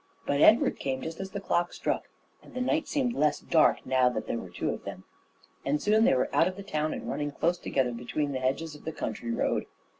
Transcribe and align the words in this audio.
But 0.25 0.41
Edward 0.41 0.79
came 0.79 1.03
just 1.03 1.19
as 1.19 1.29
the 1.29 1.39
clock 1.39 1.71
struck, 1.73 2.05
and 2.41 2.55
the 2.55 2.59
night 2.59 2.87
seemed 2.87 3.13
less 3.13 3.39
dark 3.39 3.85
now 3.85 4.09
that 4.09 4.25
there 4.25 4.39
were 4.39 4.49
two 4.49 4.71
of 4.71 4.83
them, 4.83 5.03
and 5.63 5.79
soon 5.79 6.05
they 6.05 6.15
were 6.15 6.35
out 6.35 6.47
of 6.47 6.55
the 6.55 6.63
town 6.63 6.91
and 6.91 7.07
running 7.07 7.29
close 7.29 7.59
together 7.59 7.91
between 7.91 8.31
the 8.31 8.39
hedges 8.39 8.73
of 8.73 8.83
the 8.83 8.93
country 8.93 9.29
road. 9.29 9.67